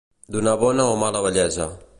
[0.35, 1.73] Donar bona o mala vellesa.